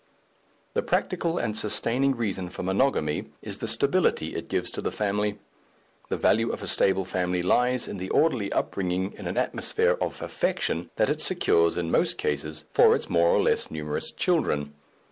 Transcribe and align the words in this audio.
The 0.73 0.81
practical 0.81 1.37
and 1.37 1.55
sustaining 1.55 2.15
reason 2.15 2.49
for 2.49 2.63
monogamy 2.63 3.25
is 3.43 3.59
the 3.59 3.67
stability 3.67 4.33
it 4.33 4.49
gives 4.49 4.71
to 4.71 4.81
the 4.81 4.91
family; 4.91 5.37
the 6.09 6.17
value 6.17 6.51
of 6.51 6.63
a 6.63 6.67
stable 6.67 7.05
family 7.05 7.43
lies 7.43 7.87
in 7.87 7.97
the 7.97 8.09
orderly 8.09 8.51
upbringing 8.51 9.13
in 9.15 9.27
an 9.27 9.37
atmosphere 9.37 9.99
of 10.01 10.19
affection 10.23 10.89
that 10.95 11.11
it 11.11 11.21
secures 11.21 11.77
in 11.77 11.91
most 11.91 12.17
cases 12.17 12.65
for 12.71 12.95
its 12.95 13.11
more 13.11 13.27
or 13.29 13.43
less 13.43 13.69
numerous 13.69 14.11
children. 14.11 14.73